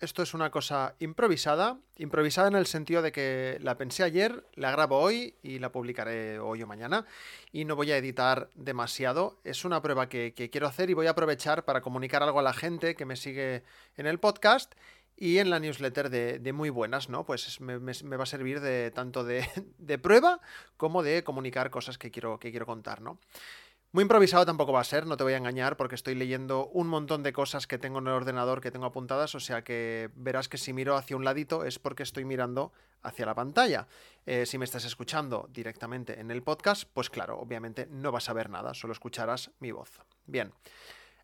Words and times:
Esto 0.00 0.22
es 0.22 0.34
una 0.34 0.50
cosa 0.50 0.96
improvisada, 0.98 1.78
improvisada 1.96 2.48
en 2.48 2.56
el 2.56 2.66
sentido 2.66 3.00
de 3.00 3.12
que 3.12 3.58
la 3.62 3.78
pensé 3.78 4.02
ayer, 4.02 4.44
la 4.54 4.72
grabo 4.72 4.98
hoy 4.98 5.36
y 5.42 5.60
la 5.60 5.70
publicaré 5.70 6.40
hoy 6.40 6.62
o 6.62 6.66
mañana 6.66 7.06
y 7.52 7.64
no 7.64 7.76
voy 7.76 7.92
a 7.92 7.96
editar 7.96 8.50
demasiado. 8.54 9.38
Es 9.44 9.64
una 9.64 9.80
prueba 9.80 10.08
que, 10.08 10.34
quiero 10.34 10.66
hacer 10.66 10.90
y 10.90 10.94
voy 10.94 11.06
a 11.06 11.10
aprovechar 11.10 11.64
para 11.64 11.80
comunicar 11.80 12.22
algo 12.22 12.40
a 12.40 12.42
la 12.42 12.52
gente 12.52 12.96
que 12.96 13.06
me 13.06 13.16
sigue 13.16 13.62
en 13.96 14.06
el 14.06 14.18
podcast 14.18 14.74
y 15.16 15.38
en 15.38 15.48
la 15.48 15.60
newsletter 15.60 16.10
de, 16.10 16.52
muy 16.52 16.70
buenas, 16.70 17.08
¿no? 17.08 17.24
Pues 17.24 17.60
me, 17.60 17.78
va 17.78 18.22
a 18.24 18.26
servir 18.26 18.60
de 18.60 18.90
tanto 18.90 19.22
de, 19.22 19.48
de, 19.78 19.98
prueba 19.98 20.40
como 20.76 21.04
de 21.04 21.22
comunicar 21.22 21.70
cosas 21.70 21.98
que 21.98 22.10
quiero, 22.10 22.40
que 22.40 22.50
quiero 22.50 22.66
contar, 22.66 23.00
¿no? 23.00 23.20
Muy 23.94 24.02
improvisado 24.02 24.44
tampoco 24.44 24.72
va 24.72 24.80
a 24.80 24.84
ser, 24.84 25.06
no 25.06 25.16
te 25.16 25.22
voy 25.22 25.34
a 25.34 25.36
engañar, 25.36 25.76
porque 25.76 25.94
estoy 25.94 26.16
leyendo 26.16 26.66
un 26.72 26.88
montón 26.88 27.22
de 27.22 27.32
cosas 27.32 27.68
que 27.68 27.78
tengo 27.78 28.00
en 28.00 28.08
el 28.08 28.14
ordenador 28.14 28.60
que 28.60 28.72
tengo 28.72 28.86
apuntadas, 28.86 29.36
o 29.36 29.38
sea 29.38 29.62
que 29.62 30.10
verás 30.16 30.48
que 30.48 30.58
si 30.58 30.72
miro 30.72 30.96
hacia 30.96 31.16
un 31.16 31.24
ladito 31.24 31.64
es 31.64 31.78
porque 31.78 32.02
estoy 32.02 32.24
mirando 32.24 32.72
hacia 33.04 33.24
la 33.24 33.36
pantalla. 33.36 33.86
Eh, 34.26 34.46
si 34.46 34.58
me 34.58 34.64
estás 34.64 34.84
escuchando 34.84 35.48
directamente 35.52 36.18
en 36.18 36.32
el 36.32 36.42
podcast, 36.42 36.90
pues 36.92 37.08
claro, 37.08 37.38
obviamente 37.38 37.86
no 37.88 38.10
vas 38.10 38.28
a 38.28 38.32
ver 38.32 38.50
nada, 38.50 38.74
solo 38.74 38.94
escucharás 38.94 39.52
mi 39.60 39.70
voz. 39.70 40.00
Bien. 40.26 40.52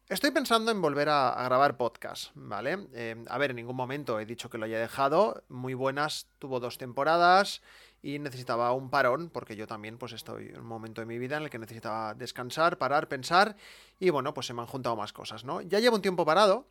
Estoy 0.08 0.30
pensando 0.30 0.70
en 0.70 0.80
volver 0.80 1.08
a, 1.08 1.42
grabar 1.44 1.76
podcast, 1.76 2.30
¿vale? 2.34 2.86
Eh, 2.94 3.16
a 3.28 3.38
ver, 3.38 3.50
en 3.50 3.56
ningún 3.56 3.76
momento 3.76 4.18
he 4.18 4.26
dicho 4.26 4.48
que 4.48 4.58
lo 4.58 4.66
haya 4.66 4.78
dejado. 4.78 5.42
Muy 5.48 5.74
buenas, 5.74 6.28
tuvo 6.38 6.60
dos 6.60 6.78
temporadas 6.78 7.62
y 8.02 8.18
necesitaba 8.18 8.72
un 8.72 8.90
parón, 8.90 9.30
porque 9.30 9.56
yo 9.56 9.66
también 9.66 9.98
pues 9.98 10.12
estoy 10.12 10.48
en 10.48 10.60
un 10.60 10.66
momento 10.66 11.00
de 11.00 11.06
mi 11.06 11.18
vida 11.18 11.36
en 11.36 11.44
el 11.44 11.50
que 11.50 11.58
necesitaba 11.58 12.14
descansar, 12.14 12.78
parar, 12.78 13.08
pensar, 13.08 13.56
y 13.98 14.10
bueno, 14.10 14.32
pues 14.34 14.46
se 14.46 14.54
me 14.54 14.62
han 14.62 14.66
juntado 14.66 14.96
más 14.96 15.12
cosas, 15.12 15.44
¿no? 15.44 15.60
Ya 15.60 15.80
llevo 15.80 15.96
un 15.96 16.02
tiempo 16.02 16.24
parado, 16.24 16.66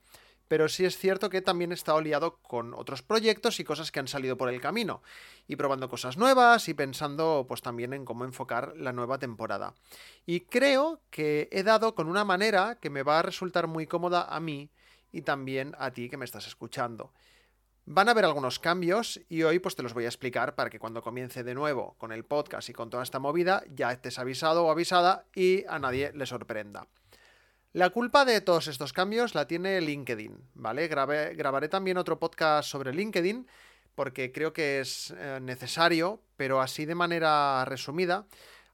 pero 0.47 0.67
sí 0.67 0.83
es 0.83 0.97
cierto 0.97 1.29
que 1.29 1.41
también 1.41 1.71
he 1.71 1.75
estado 1.75 2.01
liado 2.01 2.37
con 2.37 2.73
otros 2.73 3.03
proyectos 3.03 3.59
y 3.59 3.63
cosas 3.63 3.91
que 3.91 3.99
han 3.99 4.07
salido 4.07 4.35
por 4.35 4.49
el 4.49 4.59
camino, 4.59 5.03
y 5.47 5.55
probando 5.55 5.87
cosas 5.87 6.17
nuevas 6.17 6.67
y 6.67 6.73
pensando 6.73 7.45
pues 7.47 7.61
también 7.61 7.93
en 7.93 8.03
cómo 8.05 8.25
enfocar 8.25 8.73
la 8.75 8.91
nueva 8.91 9.19
temporada. 9.19 9.75
Y 10.25 10.41
creo 10.41 11.01
que 11.11 11.47
he 11.51 11.61
dado 11.61 11.93
con 11.93 12.07
una 12.07 12.25
manera 12.25 12.79
que 12.81 12.89
me 12.89 13.03
va 13.03 13.19
a 13.19 13.21
resultar 13.21 13.67
muy 13.67 13.85
cómoda 13.85 14.23
a 14.23 14.39
mí 14.39 14.71
y 15.11 15.21
también 15.21 15.75
a 15.77 15.91
ti 15.91 16.09
que 16.09 16.17
me 16.17 16.25
estás 16.25 16.47
escuchando. 16.47 17.13
Van 17.91 18.07
a 18.07 18.11
haber 18.11 18.23
algunos 18.23 18.59
cambios 18.59 19.19
y 19.29 19.41
hoy 19.41 19.57
pues 19.57 19.75
te 19.75 19.81
los 19.81 19.95
voy 19.95 20.05
a 20.05 20.09
explicar 20.09 20.53
para 20.53 20.69
que 20.69 20.77
cuando 20.77 21.01
comience 21.01 21.43
de 21.43 21.55
nuevo 21.55 21.95
con 21.97 22.11
el 22.11 22.23
podcast 22.23 22.69
y 22.69 22.73
con 22.73 22.91
toda 22.91 23.01
esta 23.01 23.17
movida 23.17 23.63
ya 23.73 23.91
estés 23.91 24.19
avisado 24.19 24.63
o 24.63 24.69
avisada 24.69 25.25
y 25.33 25.65
a 25.67 25.79
nadie 25.79 26.11
le 26.13 26.27
sorprenda. 26.27 26.85
La 27.73 27.89
culpa 27.89 28.25
de 28.25 28.41
todos 28.41 28.67
estos 28.67 28.93
cambios 28.93 29.33
la 29.33 29.47
tiene 29.47 29.81
LinkedIn, 29.81 30.37
¿vale? 30.53 30.87
grabaré 30.87 31.67
también 31.67 31.97
otro 31.97 32.19
podcast 32.19 32.69
sobre 32.69 32.93
LinkedIn 32.93 33.47
porque 33.95 34.31
creo 34.31 34.53
que 34.53 34.81
es 34.81 35.11
eh, 35.17 35.39
necesario, 35.41 36.21
pero 36.37 36.61
así 36.61 36.85
de 36.85 36.93
manera 36.93 37.65
resumida. 37.65 38.27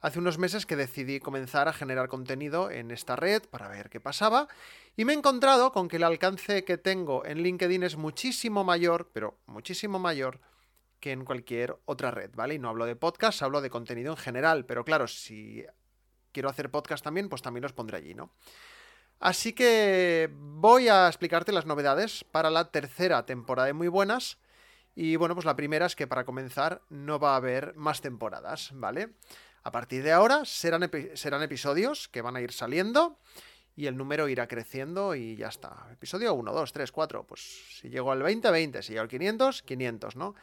Hace 0.06 0.20
unos 0.20 0.38
meses 0.38 0.68
que 0.68 0.76
decidí 0.76 1.20
comenzar 1.20 1.68
a 1.68 1.74
generar 1.74 2.10
contenido 2.10 2.70
en 2.70 2.92
esta 2.92 3.16
red 3.16 3.42
para 3.50 3.68
ver 3.70 3.90
qué 3.90 4.00
pasaba 4.00 4.48
y 4.96 5.04
me 5.04 5.14
he 5.14 5.16
encontrado 5.16 5.72
con 5.72 5.88
que 5.88 5.96
el 5.96 6.04
alcance 6.04 6.64
que 6.64 6.78
tengo 6.78 7.26
en 7.26 7.42
LinkedIn 7.42 7.82
es 7.82 7.98
muchísimo 7.98 8.64
mayor, 8.64 9.10
pero 9.14 9.40
muchísimo 9.48 9.98
mayor 9.98 10.42
que 11.00 11.12
en 11.12 11.26
cualquier 11.26 11.80
otra 11.86 12.12
red, 12.12 12.30
¿vale? 12.36 12.54
Y 12.54 12.60
no 12.60 12.70
hablo 12.70 12.86
de 12.86 12.96
podcast, 12.96 13.42
hablo 13.42 13.62
de 13.62 13.72
contenido 13.72 14.12
en 14.12 14.18
general, 14.18 14.68
pero 14.68 14.86
claro, 14.86 15.08
si 15.08 15.66
quiero 16.32 16.50
hacer 16.50 16.70
podcast 16.70 17.04
también, 17.04 17.28
pues 17.28 17.42
también 17.42 17.64
los 17.64 17.74
pondré 17.74 17.98
allí, 17.98 18.14
¿no? 18.14 18.32
Así 19.20 19.54
que 19.54 20.30
voy 20.32 20.88
a 20.88 21.08
explicarte 21.08 21.52
las 21.52 21.66
novedades 21.66 22.24
para 22.26 22.52
la 22.52 22.70
tercera 22.70 23.26
temporada 23.26 23.66
de 23.66 23.74
Muy 23.74 23.88
Buenas. 23.88 24.38
Y 24.94 25.16
bueno, 25.16 25.34
pues 25.34 25.46
la 25.46 25.56
primera 25.56 25.88
es 25.88 25.96
que 25.96 26.06
para 26.06 26.26
comenzar 26.26 26.84
no 26.90 27.18
va 27.18 27.34
a 27.34 27.38
haber 27.38 27.74
más 27.76 28.02
temporadas, 28.02 28.70
¿vale? 28.76 29.10
A 29.66 29.72
partir 29.72 30.04
de 30.04 30.12
ahora 30.12 30.46
serán, 30.46 30.84
episodios 30.84 32.08
que 32.08 32.22
van 32.22 32.36
a 32.36 32.42
ir 32.42 32.52
saliendo 32.52 33.18
y 33.76 33.88
el 33.88 33.98
número 33.98 34.30
irá 34.30 34.48
creciendo 34.48 35.16
y 35.16 35.38
ya 35.38 35.48
está. 35.48 35.88
Episodio 35.92 36.36
1, 36.36 36.54
2, 36.54 36.72
3, 36.72 36.92
4, 36.92 37.26
pues 37.26 37.80
si 37.80 37.90
llego 37.90 38.12
al 38.12 38.22
20, 38.22 38.52
20, 38.52 38.84
si 38.84 38.92
llego 38.92 39.02
al 39.02 39.08
500, 39.08 39.64
500, 39.64 40.18
¿no? 40.18 40.36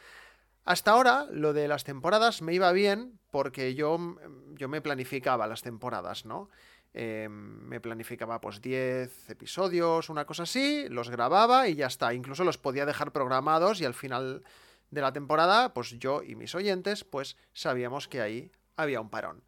Hasta 0.65 0.91
ahora 0.91 1.25
lo 1.31 1.53
de 1.53 1.69
las 1.69 1.85
temporadas 1.85 2.41
me 2.41 2.53
iba 2.53 2.69
bien 2.73 3.17
porque 3.31 3.75
yo, 3.75 4.17
yo 4.55 4.67
me 4.67 4.81
planificaba 4.81 5.47
las 5.47 5.61
temporadas, 5.61 6.25
¿no? 6.25 6.49
Eh, 6.93 7.29
me 7.29 7.79
planificaba 7.79 8.41
pues 8.41 8.61
10 8.61 9.29
episodios, 9.29 10.09
una 10.09 10.25
cosa 10.25 10.43
así, 10.43 10.89
los 10.89 11.09
grababa 11.09 11.69
y 11.69 11.75
ya 11.75 11.87
está. 11.87 12.13
Incluso 12.13 12.43
los 12.43 12.57
podía 12.57 12.85
dejar 12.85 13.13
programados 13.13 13.79
y 13.79 13.85
al 13.85 13.93
final 13.93 14.43
de 14.91 14.99
la 14.99 15.13
temporada, 15.13 15.73
pues 15.73 15.97
yo 15.97 16.23
y 16.23 16.35
mis 16.35 16.53
oyentes, 16.55 17.05
pues 17.05 17.37
sabíamos 17.53 18.09
que 18.09 18.19
ahí 18.19 18.51
había 18.75 19.01
un 19.01 19.09
parón. 19.09 19.43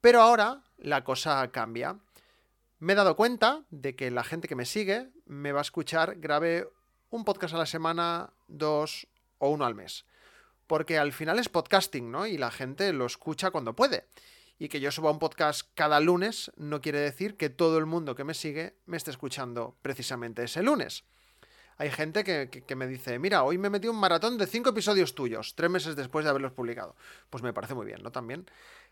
Pero 0.00 0.22
ahora 0.22 0.62
la 0.78 1.04
cosa 1.04 1.50
cambia 1.52 1.98
me 2.80 2.94
he 2.94 2.96
dado 2.96 3.14
cuenta 3.14 3.62
de 3.70 3.94
que 3.94 4.10
la 4.10 4.24
gente 4.24 4.48
que 4.48 4.56
me 4.56 4.64
sigue 4.64 5.10
me 5.26 5.52
va 5.52 5.58
a 5.58 5.62
escuchar, 5.62 6.16
grabe 6.16 6.66
un 7.10 7.24
podcast 7.24 7.54
a 7.54 7.58
la 7.58 7.66
semana, 7.66 8.32
dos 8.48 9.06
o 9.36 9.50
uno 9.50 9.66
al 9.66 9.74
mes. 9.74 10.06
Porque 10.66 10.98
al 10.98 11.12
final 11.12 11.38
es 11.38 11.50
podcasting, 11.50 12.10
¿no? 12.10 12.26
Y 12.26 12.38
la 12.38 12.50
gente 12.50 12.94
lo 12.94 13.04
escucha 13.04 13.50
cuando 13.50 13.76
puede. 13.76 14.06
Y 14.58 14.70
que 14.70 14.80
yo 14.80 14.90
suba 14.90 15.10
un 15.10 15.18
podcast 15.18 15.68
cada 15.74 16.00
lunes 16.00 16.50
no 16.56 16.80
quiere 16.80 17.00
decir 17.00 17.36
que 17.36 17.50
todo 17.50 17.76
el 17.76 17.84
mundo 17.84 18.14
que 18.14 18.24
me 18.24 18.32
sigue 18.32 18.78
me 18.86 18.96
esté 18.96 19.10
escuchando 19.10 19.76
precisamente 19.82 20.44
ese 20.44 20.62
lunes. 20.62 21.04
Hay 21.80 21.90
gente 21.90 22.24
que, 22.24 22.76
me 22.76 22.86
dice, 22.86 23.18
mira, 23.18 23.42
hoy 23.42 23.56
me 23.56 23.70
metí 23.70 23.88
un 23.88 23.96
maratón 23.96 24.36
de 24.36 24.46
cinco 24.46 24.68
episodios 24.68 25.14
tuyos, 25.14 25.54
tres 25.54 25.70
meses 25.70 25.96
después 25.96 26.26
de 26.26 26.28
haberlos 26.28 26.52
publicado. 26.52 26.94
Pues 27.30 27.42
me 27.42 27.54
parece 27.54 27.72
muy 27.72 27.86
bien, 27.86 28.02
¿no? 28.02 28.12
También. 28.12 28.44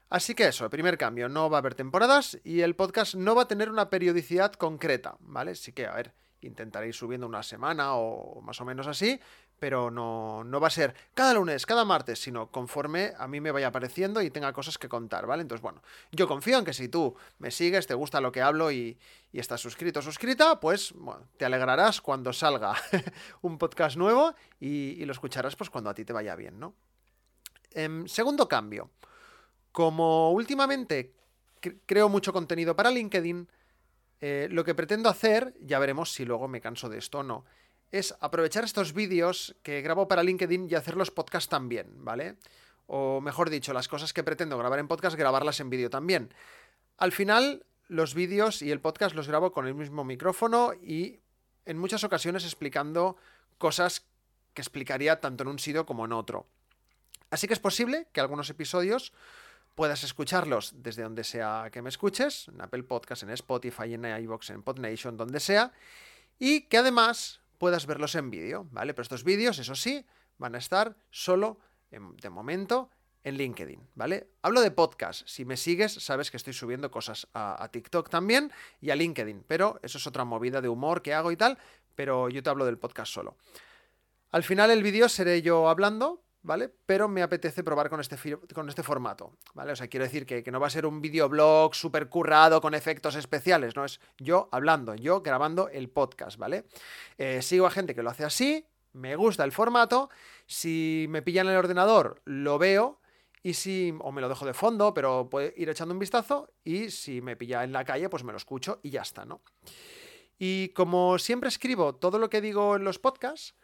Así 0.09 0.35
que 0.35 0.49
eso, 0.49 0.71
primer 0.71 0.97
cambio, 0.97 1.29
no 1.29 1.51
va 1.51 1.59
a 1.59 1.61
haber 1.61 1.75
temporadas 1.75 2.39
y 2.45 2.63
el 2.63 2.77
podcast 2.77 3.15
no 3.15 3.35
va 3.35 3.43
a 3.43 3.47
tener 3.47 3.69
una 3.69 3.91
periodicidad 3.91 4.55
concreta, 4.55 5.19
¿vale? 5.21 5.55
Sí 5.55 5.73
que, 5.73 5.87
a 5.87 5.93
ver, 5.93 6.15
intentaré 6.41 6.89
ir 6.89 6.95
subiendo 6.95 7.27
una 7.27 7.43
semana 7.43 7.95
o 7.95 8.41
más 8.41 8.59
o 8.63 8.65
menos 8.65 8.87
así, 8.87 9.21
pero 9.59 9.91
no, 9.91 10.45
no 10.45 10.61
va 10.61 10.69
a 10.69 10.71
ser 10.71 10.95
cada 11.15 11.35
lunes, 11.35 11.67
cada 11.67 11.85
martes, 11.85 12.21
sino 12.21 12.51
conforme 12.51 13.13
a 13.19 13.27
mí 13.27 13.41
me 13.41 13.51
vaya 13.51 13.69
apareciendo 13.69 14.23
y 14.23 14.31
tenga 14.31 14.53
cosas 14.53 14.79
que 14.79 14.89
contar, 14.89 15.27
¿vale? 15.27 15.43
Entonces, 15.43 15.63
bueno, 15.63 15.83
yo 16.13 16.29
confío 16.29 16.59
en 16.59 16.65
que 16.65 16.73
si 16.73 16.89
tú 16.89 17.17
me 17.39 17.51
sigues, 17.51 17.87
te 17.87 17.95
gusta 17.95 18.21
lo 18.21 18.33
que 18.33 18.43
hablo 18.43 18.71
y, 18.71 18.99
estás 19.33 19.61
suscrito 19.61 20.01
o 20.01 20.03
suscrita, 20.03 20.59
pues 20.59 20.93
te 21.37 21.45
alegrarás 21.45 22.01
cuando 22.01 22.33
salga 22.33 22.75
un 23.43 23.57
podcast 23.57 23.97
nuevo 23.97 24.35
y, 24.59 25.05
lo 25.05 25.13
escucharás 25.13 25.55
pues 25.55 25.71
cuando 25.71 25.91
a 25.91 25.95
ti 25.95 26.05
te 26.05 26.13
vaya 26.13 26.35
bien, 26.35 26.59
¿no? 26.59 26.75
Em, 27.71 28.07
segundo 28.09 28.49
cambio. 28.49 28.91
Como 29.71 30.33
últimamente 30.33 31.13
creo 31.87 32.09
mucho 32.09 32.33
contenido 32.33 32.75
para 32.75 32.91
LinkedIn, 32.91 33.49
eh, 34.21 34.49
lo 34.51 34.65
que 34.65 34.75
pretendo 34.75 35.09
hacer, 35.09 35.55
ya 35.61 35.79
veremos 35.79 36.13
si 36.13 36.25
luego 36.25 36.49
me 36.49 36.61
canso 36.61 36.89
de 36.89 36.99
esto 36.99 37.19
o 37.19 37.23
no, 37.23 37.45
es 37.91 38.15
aprovechar 38.21 38.65
estos 38.65 38.93
vídeos 38.93 39.57
que 39.63 39.81
grabo 39.83 40.09
para 40.09 40.23
LinkedIn 40.23 40.69
y 40.71 40.75
hacer 40.75 40.97
los 40.97 41.11
podcasts 41.11 41.49
también, 41.49 41.87
¿vale? 42.05 42.37
O 42.87 43.21
mejor 43.21 43.51
dicho, 43.51 43.73
las 43.73 43.89
cosas 43.89 44.13
que 44.13 44.23
pretendo 44.23 44.59
grabar 44.59 44.79
en 44.79 44.89
podcast, 44.89 45.17
grabarlas 45.17 45.61
en 45.61 45.71
vídeo 45.71 45.91
también. 45.91 46.33
Al 46.97 47.13
final, 47.13 47.65
los 47.89 48.15
vídeos 48.15 48.63
y 48.63 48.71
el 48.71 48.81
podcast 48.81 49.15
los 49.15 49.29
grabo 49.29 49.53
con 49.53 49.67
el 49.67 49.75
mismo 49.75 50.05
micrófono 50.05 50.73
y 50.75 51.21
en 51.65 51.79
muchas 51.79 52.05
ocasiones 52.05 52.45
explicando 52.45 53.17
cosas 53.59 54.07
que 54.55 54.63
explicaría 54.63 55.21
tanto 55.21 55.43
en 55.43 55.49
un 55.49 55.59
sitio 55.59 55.87
como 55.87 56.05
en 56.05 56.13
otro. 56.13 56.47
Así 57.31 57.47
que 57.47 57.53
es 57.53 57.61
posible 57.61 58.09
que 58.13 58.21
algunos 58.21 58.49
episodios 58.51 59.13
puedas 59.75 60.03
escucharlos 60.03 60.83
desde 60.83 61.03
donde 61.03 61.25
sea 61.25 61.69
que 61.71 61.83
me 61.83 61.89
escuches, 61.89 62.49
en 62.49 62.61
Apple 62.61 62.83
Podcast, 62.83 63.23
en 63.23 63.31
Spotify, 63.31 63.95
en 63.95 64.05
iVoox, 64.05 64.51
en 64.51 64.63
Podnation, 64.63 65.17
donde 65.17 65.41
sea, 65.41 65.73
y 66.39 66.63
que 66.63 66.79
además 66.79 67.41
puedas 67.59 67.87
verlos 67.87 68.15
en 68.15 68.31
vídeo, 68.31 68.69
¿vale? 68.71 68.95
Pero 68.95 69.03
estos 69.03 69.25
vídeos, 69.25 69.59
eso 69.59 69.75
sí, 69.75 70.07
van 70.39 70.55
a 70.55 70.59
estar 70.59 70.97
solo, 71.11 71.59
de 71.91 72.31
momento, 72.31 72.91
en 73.25 73.37
LinkedIn, 73.37 73.89
¿vale? 73.95 74.31
Hablo 74.43 74.61
de 74.61 74.71
podcast. 74.71 75.27
Si 75.27 75.45
me 75.45 75.57
sigues, 75.57 75.93
sabes 75.93 76.31
que 76.31 76.37
estoy 76.37 76.53
subiendo 76.53 76.91
cosas 76.91 77.29
a, 77.35 77.63
a, 77.63 77.69
TikTok 77.71 78.09
también 78.09 78.53
y 78.81 78.91
a 78.91 78.97
LinkedIn, 78.97 79.45
pero 79.47 79.81
eso 79.83 79.99
es 79.99 80.07
otra 80.07 80.25
movida 80.25 80.61
de 80.61 80.69
humor 80.69 81.03
que 81.03 81.15
hago 81.15 81.33
y 81.33 81.37
tal, 81.37 81.59
pero 81.95 82.29
yo 82.29 82.43
te 82.43 82.51
hablo 82.51 82.65
del 82.65 82.79
podcast 82.79 83.13
solo. 83.13 83.37
Al 84.31 84.45
final 84.45 84.71
el 84.71 84.83
vídeo 84.83 85.09
seré 85.09 85.43
yo 85.43 85.69
hablando, 85.69 86.23
¿vale? 86.49 86.71
Pero 86.87 87.09
me 87.09 87.23
apetece 87.23 87.63
probar 87.63 87.91
con 87.91 88.01
este, 88.01 88.17
con 88.55 88.71
este 88.71 88.83
formato, 88.83 89.37
¿vale? 89.53 89.73
O 89.73 89.77
sea, 89.77 89.87
quiero 89.87 90.05
decir 90.05 90.25
que, 90.25 90.43
no 90.51 90.59
va 90.59 90.69
a 90.69 90.71
ser 90.71 90.87
un 90.87 91.03
videoblog 91.03 91.75
súper 91.75 92.09
currado 92.09 92.63
con 92.63 92.73
efectos 92.73 93.17
especiales, 93.17 93.77
no 93.77 93.85
es 93.85 94.01
yo 94.17 94.49
hablando, 94.51 94.95
yo 94.95 95.21
grabando 95.21 95.69
el 95.69 95.91
podcast, 95.91 96.39
¿vale? 96.39 96.65
Eh, 97.19 97.43
sigo 97.43 97.67
a 97.67 97.71
gente 97.71 97.95
que 97.95 98.03
lo 98.03 98.09
hace 98.09 98.25
así, 98.25 98.65
me 98.95 99.15
gusta 99.15 99.45
el 99.45 99.53
formato, 99.53 100.09
si 100.47 101.05
me 101.11 101.21
pilla 101.21 101.43
en 101.43 101.49
el 101.49 101.57
ordenador, 101.57 102.23
lo 102.25 102.59
veo. 102.59 103.01
Y 103.41 103.55
si, 103.55 103.95
o 104.01 104.11
me 104.11 104.21
lo 104.21 104.29
dejo 104.29 104.45
de 104.47 104.53
fondo, 104.53 104.93
pero 104.93 105.31
puedo 105.31 105.53
ir 105.57 105.69
echando 105.69 105.95
un 105.95 106.01
vistazo. 106.01 106.51
Y 106.65 106.91
si 106.91 107.21
me 107.21 107.37
pilla 107.37 107.63
en 107.63 107.73
la 107.73 107.85
calle, 107.85 108.09
pues 108.09 108.25
me 108.25 108.33
lo 108.33 108.37
escucho 108.37 108.81
y 108.83 108.91
ya 108.91 109.03
está, 109.03 109.25
¿no? 109.25 109.43
Y 110.39 110.71
como 110.71 111.19
siempre 111.21 111.49
escribo 111.49 111.95
todo 111.95 112.19
lo 112.19 112.29
que 112.31 112.41
digo 112.41 112.75
en 112.75 112.83
los 112.83 112.99
podcasts, 112.99 113.55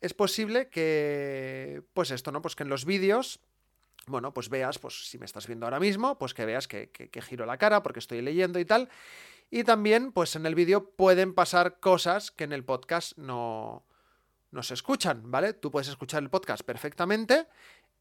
es 0.00 0.14
posible 0.14 0.68
que, 0.68 1.82
pues 1.92 2.10
esto, 2.10 2.32
¿no? 2.32 2.40
Pues 2.42 2.56
que 2.56 2.62
en 2.62 2.68
los 2.68 2.84
vídeos, 2.84 3.40
bueno, 4.06 4.32
pues 4.32 4.48
veas, 4.48 4.78
pues 4.78 5.08
si 5.08 5.18
me 5.18 5.26
estás 5.26 5.46
viendo 5.46 5.66
ahora 5.66 5.80
mismo, 5.80 6.18
pues 6.18 6.34
que 6.34 6.46
veas 6.46 6.66
que, 6.66 6.90
giro 7.22 7.46
la 7.46 7.58
cara 7.58 7.82
porque 7.82 7.98
estoy 7.98 8.22
leyendo 8.22 8.58
y 8.58 8.64
tal. 8.64 8.88
Y 9.50 9.64
también, 9.64 10.12
pues 10.12 10.36
en 10.36 10.46
el 10.46 10.54
vídeo 10.54 10.90
pueden 10.90 11.34
pasar 11.34 11.80
cosas 11.80 12.30
que 12.30 12.44
en 12.44 12.52
el 12.52 12.64
podcast 12.64 13.18
no, 13.18 13.84
no 14.50 14.62
se 14.62 14.74
escuchan, 14.74 15.30
¿vale? 15.30 15.52
Tú 15.52 15.70
puedes 15.70 15.88
escuchar 15.88 16.22
el 16.22 16.30
podcast 16.30 16.62
perfectamente 16.62 17.46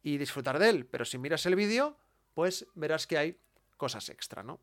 y 0.01 0.17
disfrutar 0.17 0.59
de 0.59 0.69
él, 0.69 0.85
pero 0.85 1.05
si 1.05 1.17
miras 1.17 1.45
el 1.45 1.55
vídeo, 1.55 1.97
pues 2.33 2.67
verás 2.75 3.07
que 3.07 3.17
hay 3.17 3.37
cosas 3.77 4.07
extra, 4.09 4.43
¿no? 4.43 4.59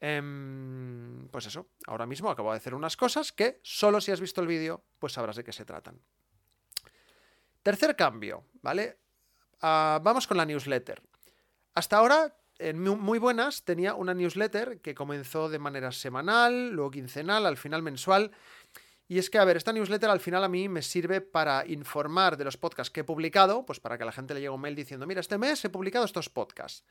Em, 0.00 1.28
pues 1.28 1.46
eso, 1.46 1.68
ahora 1.86 2.06
mismo 2.06 2.30
acabo 2.30 2.52
de 2.52 2.56
hacer 2.56 2.74
unas 2.74 2.96
cosas 2.96 3.32
que 3.32 3.60
solo 3.62 4.00
si 4.00 4.12
has 4.12 4.20
visto 4.20 4.40
el 4.40 4.46
vídeo, 4.46 4.82
pues 4.98 5.14
sabrás 5.14 5.36
de 5.36 5.44
qué 5.44 5.52
se 5.52 5.64
tratan. 5.64 6.00
Tercer 7.70 7.94
cambio, 7.94 8.46
¿vale? 8.62 8.98
Ah, 9.60 10.00
vamos 10.02 10.26
con 10.26 10.36
la 10.36 10.44
newsletter. 10.44 11.00
Hasta 11.72 11.98
ahora, 11.98 12.36
en 12.58 12.80
muy 12.80 13.20
buenas, 13.20 13.62
tenía 13.62 13.94
una 13.94 14.12
newsletter 14.12 14.80
que 14.80 14.92
comenzó 14.92 15.48
de 15.48 15.60
manera 15.60 15.92
semanal, 15.92 16.70
luego 16.70 16.90
quincenal, 16.90 17.46
al 17.46 17.56
final 17.56 17.80
mensual. 17.80 18.32
Y 19.06 19.18
es 19.18 19.30
que, 19.30 19.38
a 19.38 19.44
ver, 19.44 19.56
esta 19.56 19.72
newsletter 19.72 20.10
al 20.10 20.18
final 20.18 20.42
a 20.42 20.48
mí 20.48 20.68
me 20.68 20.82
sirve 20.82 21.20
para 21.20 21.64
informar 21.64 22.36
de 22.36 22.42
los 22.42 22.56
podcasts 22.56 22.90
que 22.90 23.02
he 23.02 23.04
publicado, 23.04 23.64
pues 23.64 23.78
para 23.78 23.96
que 23.96 24.02
a 24.02 24.06
la 24.06 24.12
gente 24.12 24.34
le 24.34 24.40
llegue 24.40 24.50
un 24.50 24.60
mail 24.60 24.74
diciendo, 24.74 25.06
mira, 25.06 25.20
este 25.20 25.38
mes 25.38 25.64
he 25.64 25.70
publicado 25.70 26.04
estos 26.04 26.28
podcasts. 26.28 26.82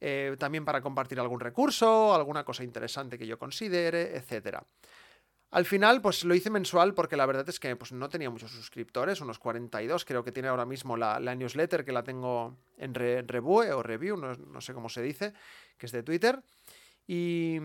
Eh, 0.00 0.34
también 0.36 0.64
para 0.64 0.80
compartir 0.80 1.20
algún 1.20 1.38
recurso, 1.38 2.12
alguna 2.12 2.42
cosa 2.42 2.64
interesante 2.64 3.16
que 3.18 3.26
yo 3.28 3.38
considere, 3.38 4.16
etc. 4.16 4.64
Al 5.50 5.64
final, 5.64 6.02
pues 6.02 6.24
lo 6.24 6.34
hice 6.34 6.50
mensual 6.50 6.92
porque 6.92 7.16
la 7.16 7.24
verdad 7.24 7.48
es 7.48 7.58
que 7.58 7.74
pues, 7.74 7.92
no 7.92 8.08
tenía 8.10 8.28
muchos 8.28 8.50
suscriptores, 8.50 9.22
unos 9.22 9.38
42 9.38 10.04
creo 10.04 10.22
que 10.22 10.30
tiene 10.30 10.48
ahora 10.48 10.66
mismo 10.66 10.96
la, 10.96 11.18
newsletter 11.18 11.84
que 11.84 11.92
la 11.92 12.04
tengo 12.04 12.58
en 12.76 12.94
Revue 12.94 13.72
o 13.72 13.82
Review, 13.82 14.16
no, 14.16 14.60
sé 14.60 14.74
cómo 14.74 14.90
se 14.90 15.00
dice, 15.00 15.32
que 15.78 15.86
es 15.86 15.92
de 15.92 16.02
Twitter. 16.02 16.42
Y 17.06 17.58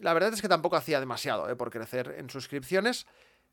la 0.00 0.14
verdad 0.14 0.32
es 0.32 0.40
que 0.40 0.48
tampoco 0.48 0.76
hacía 0.76 1.00
demasiado 1.00 1.50
eh, 1.50 1.56
por 1.56 1.70
crecer 1.70 2.14
en 2.16 2.30
suscripciones. 2.30 3.06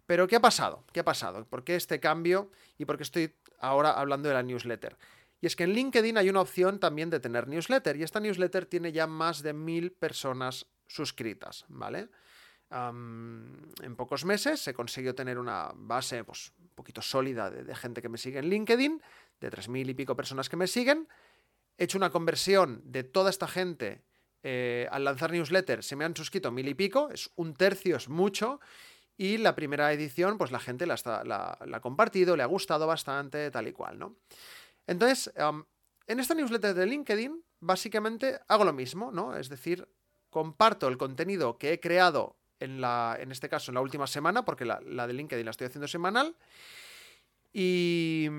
Pero 0.06 0.28
¿qué 0.28 0.36
ha 0.36 0.42
pasado? 0.42 0.84
¿Qué 0.94 1.00
ha 1.00 1.06
pasado? 1.06 1.46
¿Por 1.46 1.64
qué 1.64 1.76
este 1.76 2.00
cambio 2.00 2.52
y 2.78 2.86
por 2.86 2.98
qué 2.98 3.04
estoy 3.04 3.34
ahora 3.60 3.92
hablando 3.92 4.30
de 4.30 4.36
la 4.36 4.44
newsletter? 4.44 4.96
Y 5.40 5.48
es 5.48 5.56
que 5.56 5.64
en 5.64 5.74
LinkedIn 5.74 6.18
hay 6.18 6.30
una 6.30 6.42
opción 6.42 6.80
también 6.80 7.10
de 7.10 7.20
tener 7.20 7.48
newsletter 7.48 7.98
y 7.98 8.04
esta 8.04 8.20
newsletter 8.20 8.68
tiene 8.68 8.92
ya 8.92 9.08
más 9.08 9.42
de 9.42 9.54
mil 9.54 9.92
personas 9.92 10.68
suscritas, 10.86 11.66
¿vale? 11.68 12.10
En 12.72 13.96
pocos 13.98 14.24
meses 14.24 14.66
he 14.68 14.74
conseguido 14.74 15.14
tener 15.14 15.38
una 15.38 15.72
base 15.76 16.24
pues, 16.24 16.54
un 16.58 16.70
poquito 16.70 17.02
sólida 17.02 17.52
de, 17.52 17.76
gente 17.76 18.02
que 18.02 18.10
me 18.10 18.18
sigue 18.18 18.40
en 18.40 18.50
LinkedIn, 18.50 19.02
de 19.40 19.50
tres 19.50 19.68
mil 19.68 19.90
y 19.90 19.94
pico 19.94 20.16
personas 20.16 20.48
que 20.48 20.56
me 20.56 20.68
siguen. 20.68 21.08
He 21.78 21.86
hecho 21.86 21.98
una 21.98 22.12
conversión 22.12 22.82
de 22.86 23.04
toda 23.04 23.30
esta 23.30 23.48
gente 23.48 24.04
eh, 24.44 24.88
al 24.92 25.04
lanzar 25.04 25.32
newsletter, 25.32 25.84
se 25.84 25.96
me 25.96 26.06
han 26.06 26.16
suscrito 26.16 26.52
mil 26.52 26.68
y 26.68 26.74
pico, 26.74 27.10
es 27.12 27.30
un 27.36 27.54
tercio, 27.54 27.98
es 27.98 28.08
mucho. 28.08 28.60
Y 29.18 29.38
la 29.38 29.56
primera 29.56 29.92
edición, 29.92 30.38
pues 30.38 30.52
la 30.52 30.60
gente 30.60 30.86
la, 30.86 30.96
la 31.06 31.78
ha 31.78 31.82
compartido, 31.82 32.36
le 32.36 32.44
ha 32.44 32.48
gustado 32.48 32.88
bastante, 32.88 33.52
tal 33.52 33.68
y 33.68 33.74
cual, 33.74 34.00
¿no? 34.00 34.16
Entonces, 34.88 35.32
en 36.08 36.20
esta 36.20 36.34
newsletter 36.34 36.74
de 36.74 36.88
LinkedIn, 36.88 37.44
básicamente 37.60 38.40
hago 38.48 38.64
lo 38.64 38.74
mismo, 38.74 39.12
¿no? 39.12 39.36
Es 39.36 39.50
decir, 39.50 39.88
comparto 40.30 40.88
el 40.88 40.98
contenido 40.98 41.58
que 41.58 41.74
he 41.74 41.80
creado 41.80 42.41
en, 42.62 42.80
la, 42.80 43.18
en 43.20 43.32
este 43.32 43.50
caso 43.50 43.72
en 43.72 43.76
la 43.76 43.82
última 43.82 44.08
semana, 44.08 44.46
porque 44.46 44.66
la, 44.66 44.80
de 44.80 45.14
LinkedIn 45.14 45.46
la 45.46 45.52
estoy 45.52 45.68
haciendo 45.68 45.88
semanal. 45.88 46.36
Y, 47.54 48.30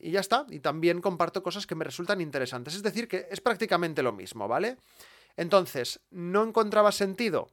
y, 0.00 0.10
ya 0.10 0.20
está. 0.20 0.46
Y 0.48 0.60
también 0.60 1.02
comparto 1.02 1.42
cosas 1.42 1.66
que 1.66 1.74
me 1.74 1.84
resultan 1.84 2.20
interesantes. 2.20 2.74
Es 2.74 2.82
decir, 2.82 3.06
que 3.06 3.26
es 3.30 3.40
prácticamente 3.40 4.02
lo 4.02 4.12
mismo, 4.12 4.48
¿vale? 4.48 4.78
Entonces, 5.36 6.00
no 6.10 6.42
encontraba 6.44 6.90
sentido 6.92 7.50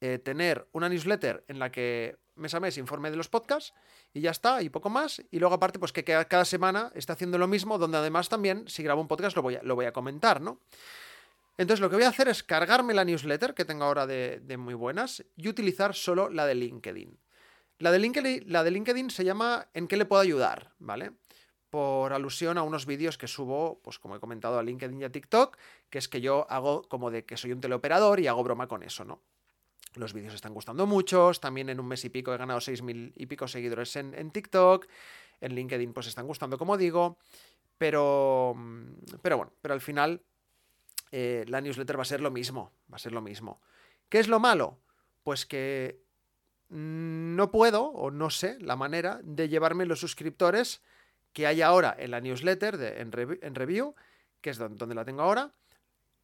eh, 0.00 0.18
tener 0.18 0.68
una 0.72 0.88
newsletter 0.88 1.44
en 1.48 1.58
la 1.58 1.72
que 1.72 2.18
mes 2.34 2.52
a 2.52 2.60
mes 2.60 2.76
informe 2.76 3.10
de 3.10 3.16
los 3.16 3.28
podcasts 3.28 3.72
y 4.12 4.20
ya 4.20 4.32
está, 4.32 4.60
y 4.60 4.68
poco 4.68 4.90
más. 4.90 5.22
Y 5.30 5.38
luego 5.38 5.54
aparte, 5.54 5.78
pues 5.78 5.92
que 5.92 6.04
cada 6.04 6.44
semana 6.44 6.92
está 6.94 7.14
haciendo 7.14 7.38
lo 7.38 7.48
mismo, 7.48 7.78
donde 7.78 7.98
además 7.98 8.28
también, 8.28 8.68
si 8.68 8.82
grabo 8.82 9.00
un 9.00 9.08
podcast, 9.08 9.34
lo 9.36 9.42
voy 9.42 9.58
lo 9.62 9.74
voy 9.74 9.86
a 9.86 9.92
comentar, 9.92 10.40
¿no? 10.40 10.60
Entonces 11.56 11.80
lo 11.80 11.88
que 11.88 11.96
voy 11.96 12.04
a 12.04 12.08
hacer 12.08 12.28
es 12.28 12.42
cargarme 12.42 12.94
la 12.94 13.04
newsletter 13.04 13.54
que 13.54 13.64
tengo 13.64 13.84
ahora 13.84 14.06
de, 14.06 14.56
muy 14.58 14.74
buenas 14.74 15.24
y 15.36 15.48
utilizar 15.48 15.94
solo 15.94 16.28
la 16.28 16.46
de 16.46 16.54
LinkedIn. 16.56 17.18
La 17.78 17.92
de 17.92 17.98
LinkedIn, 18.70 19.10
se 19.10 19.24
llama 19.24 19.68
¿En 19.72 19.86
qué 19.86 19.96
le 19.96 20.04
puedo 20.04 20.22
ayudar? 20.22 20.72
¿Vale? 20.78 21.12
Por 21.70 22.12
alusión 22.12 22.58
a 22.58 22.62
unos 22.62 22.86
vídeos 22.86 23.18
que 23.18 23.26
subo, 23.26 23.80
pues 23.82 23.98
como 23.98 24.16
he 24.16 24.20
comentado, 24.20 24.58
a 24.58 24.62
LinkedIn 24.62 25.00
y 25.00 25.04
a 25.04 25.12
TikTok, 25.12 25.56
que 25.90 25.98
es 25.98 26.08
que 26.08 26.20
yo 26.20 26.46
hago 26.50 26.82
como 26.88 27.10
de 27.10 27.24
que 27.24 27.36
soy 27.36 27.52
un 27.52 27.60
teleoperador 27.60 28.20
y 28.20 28.26
hago 28.26 28.42
broma 28.42 28.68
con 28.68 28.82
eso, 28.82 29.04
¿no? 29.04 29.22
Los 29.96 30.12
vídeos 30.12 30.34
están 30.34 30.54
gustando 30.54 30.86
muchos. 30.86 31.40
También 31.40 31.68
en 31.68 31.78
un 31.78 31.86
mes 31.86 32.04
y 32.04 32.10
pico 32.10 32.34
he 32.34 32.36
ganado 32.36 32.58
6.000 32.58 33.12
y 33.14 33.26
pico 33.26 33.46
seguidores 33.46 33.94
en, 33.96 34.30
TikTok. 34.30 34.86
En 35.40 35.54
LinkedIn 35.54 35.92
pues 35.92 36.08
están 36.08 36.26
gustando, 36.26 36.58
como 36.58 36.76
digo. 36.76 37.18
Pero, 37.78 38.54
pero 39.22 39.36
bueno, 39.36 39.52
pero 39.60 39.74
al 39.74 39.80
final 39.80 40.22
eh, 41.16 41.44
la 41.46 41.60
newsletter 41.60 41.96
va 41.96 42.02
a 42.02 42.06
ser 42.06 42.20
lo 42.20 42.32
mismo. 42.32 42.72
Va 42.92 42.96
a 42.96 42.98
ser 42.98 43.12
lo 43.12 43.22
mismo. 43.22 43.60
¿Qué 44.08 44.18
es 44.18 44.26
lo 44.26 44.40
malo? 44.40 44.80
Pues 45.22 45.46
que 45.46 46.00
no 46.70 47.52
puedo 47.52 47.84
o 47.84 48.10
no 48.10 48.30
sé 48.30 48.58
la 48.58 48.74
manera 48.74 49.20
de 49.22 49.48
llevarme 49.48 49.86
los 49.86 50.00
suscriptores 50.00 50.82
que 51.32 51.46
hay 51.46 51.62
ahora 51.62 51.94
en 51.96 52.10
la 52.10 52.20
newsletter 52.20 52.98
en, 52.98 53.12
review, 53.12 53.94
que 54.40 54.50
es 54.50 54.58
donde 54.58 54.92
la 54.96 55.04
tengo 55.04 55.22
ahora, 55.22 55.52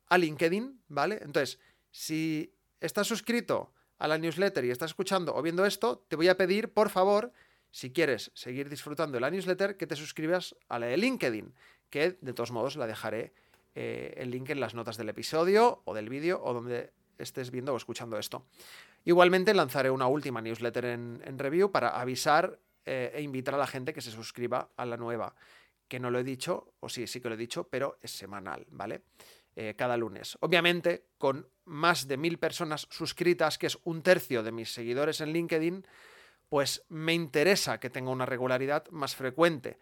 a 0.08 0.18
LinkedIn, 0.18 0.82
¿vale? 0.88 1.20
Entonces, 1.22 1.60
si 1.92 2.52
estás 2.80 3.06
suscrito 3.06 3.72
a 4.00 4.08
la 4.08 4.18
newsletter 4.18 4.64
y 4.64 4.72
estás 4.72 4.90
escuchando 4.90 5.36
o 5.36 5.40
viendo 5.40 5.64
esto, 5.66 6.04
te 6.08 6.16
voy 6.16 6.26
a 6.26 6.36
pedir, 6.36 6.72
por 6.72 6.90
favor, 6.90 7.32
si 7.70 7.92
quieres 7.92 8.32
seguir 8.34 8.68
disfrutando 8.68 9.14
de 9.14 9.20
la 9.20 9.30
newsletter, 9.30 9.76
que 9.76 9.86
te 9.86 9.94
suscribas 9.94 10.56
a 10.68 10.80
la 10.80 10.86
de 10.86 10.96
LinkedIn, 10.96 11.54
que 11.90 12.18
de 12.20 12.32
todos 12.32 12.50
modos 12.50 12.74
la 12.74 12.88
dejaré 12.88 13.32
eh, 13.74 14.14
el 14.16 14.30
link 14.30 14.50
en 14.50 14.60
las 14.60 14.74
notas 14.74 14.96
del 14.96 15.08
episodio 15.08 15.82
o 15.84 15.94
del 15.94 16.08
vídeo 16.08 16.40
o 16.42 16.52
donde 16.52 16.92
estés 17.18 17.50
viendo 17.50 17.74
o 17.74 17.76
escuchando 17.76 18.18
esto. 18.18 18.46
Igualmente 19.04 19.54
lanzaré 19.54 19.90
una 19.90 20.06
última 20.06 20.40
newsletter 20.40 20.84
en, 20.86 21.38
review 21.38 21.70
para 21.70 22.00
avisar 22.00 22.58
eh, 22.84 23.12
e 23.14 23.22
invitar 23.22 23.54
a 23.54 23.58
la 23.58 23.66
gente 23.66 23.92
que 23.92 24.00
se 24.00 24.10
suscriba 24.10 24.70
a 24.76 24.84
la 24.84 24.96
nueva, 24.96 25.34
que 25.88 26.00
no 26.00 26.10
lo 26.10 26.18
he 26.18 26.24
dicho, 26.24 26.74
o 26.80 26.88
sí, 26.88 27.06
sí 27.06 27.20
que 27.20 27.28
lo 27.28 27.34
he 27.34 27.38
dicho, 27.38 27.68
pero 27.68 27.96
es 28.00 28.10
semanal, 28.10 28.66
¿vale? 28.70 29.02
Eh, 29.56 29.74
cada 29.76 29.96
lunes. 29.96 30.38
Obviamente, 30.40 31.06
con 31.18 31.48
más 31.64 32.06
de 32.06 32.16
mil 32.16 32.38
personas 32.38 32.86
suscritas, 32.90 33.58
que 33.58 33.66
es 33.66 33.78
un 33.84 34.02
tercio 34.02 34.42
de 34.42 34.52
mis 34.52 34.72
seguidores 34.72 35.20
en 35.20 35.32
LinkedIn, 35.32 35.84
pues 36.48 36.84
me 36.88 37.14
interesa 37.14 37.78
que 37.80 37.90
tenga 37.90 38.10
una 38.10 38.26
regularidad 38.26 38.88
más 38.90 39.14
frecuente. 39.14 39.78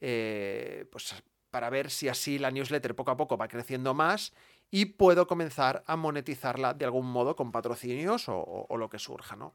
Eh, 0.00 0.86
pues 0.90 1.14
para 1.50 1.70
ver 1.70 1.90
si 1.90 2.08
así 2.08 2.38
la 2.38 2.50
newsletter 2.50 2.94
poco 2.94 3.10
a 3.10 3.16
poco 3.16 3.36
va 3.36 3.48
creciendo 3.48 3.94
más 3.94 4.32
y 4.70 4.86
puedo 4.86 5.26
comenzar 5.26 5.82
a 5.86 5.96
monetizarla 5.96 6.74
de 6.74 6.84
algún 6.84 7.06
modo 7.10 7.34
con 7.36 7.52
patrocinios 7.52 8.24
o, 8.28 8.66
lo 8.76 8.88
que 8.88 8.98
surja, 8.98 9.36
¿no? 9.36 9.54